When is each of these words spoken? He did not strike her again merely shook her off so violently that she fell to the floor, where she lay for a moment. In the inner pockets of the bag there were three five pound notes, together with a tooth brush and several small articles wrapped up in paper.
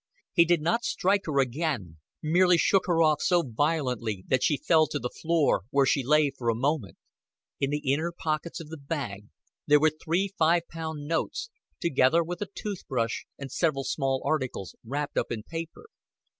He 0.33 0.45
did 0.45 0.61
not 0.63 0.83
strike 0.83 1.27
her 1.27 1.39
again 1.39 1.97
merely 2.23 2.57
shook 2.57 2.87
her 2.87 3.03
off 3.03 3.21
so 3.21 3.43
violently 3.47 4.23
that 4.29 4.41
she 4.41 4.57
fell 4.57 4.87
to 4.87 4.97
the 4.97 5.11
floor, 5.11 5.61
where 5.69 5.85
she 5.85 6.03
lay 6.03 6.31
for 6.31 6.49
a 6.49 6.55
moment. 6.55 6.97
In 7.59 7.69
the 7.69 7.83
inner 7.93 8.11
pockets 8.11 8.59
of 8.59 8.69
the 8.69 8.79
bag 8.79 9.25
there 9.67 9.79
were 9.79 9.91
three 9.91 10.33
five 10.39 10.63
pound 10.71 11.05
notes, 11.07 11.51
together 11.79 12.23
with 12.23 12.41
a 12.41 12.47
tooth 12.51 12.87
brush 12.87 13.27
and 13.37 13.51
several 13.51 13.83
small 13.83 14.23
articles 14.25 14.75
wrapped 14.83 15.19
up 15.19 15.31
in 15.31 15.43
paper. 15.43 15.85